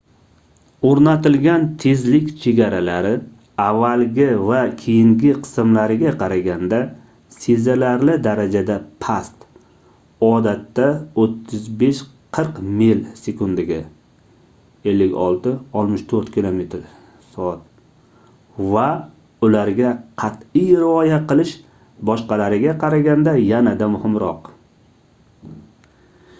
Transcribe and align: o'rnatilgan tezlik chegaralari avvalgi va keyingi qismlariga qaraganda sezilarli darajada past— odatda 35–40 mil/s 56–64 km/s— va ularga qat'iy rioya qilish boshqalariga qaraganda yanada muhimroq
o'rnatilgan 0.89 1.65
tezlik 1.81 2.29
chegaralari 2.43 3.09
avvalgi 3.65 4.25
va 4.47 4.61
keyingi 4.79 5.33
qismlariga 5.47 6.13
qaraganda 6.21 6.79
sezilarli 7.35 8.15
darajada 8.29 8.77
past— 9.05 9.45
odatda 10.29 10.87
35–40 11.25 12.73
mil/s 12.79 13.27
56–64 14.89 16.33
km/s— 16.37 17.47
va 18.73 18.89
ularga 19.49 19.95
qat'iy 20.23 20.75
rioya 20.85 21.23
qilish 21.33 21.53
boshqalariga 22.11 22.77
qaraganda 22.85 23.37
yanada 23.55 23.91
muhimroq 23.97 24.55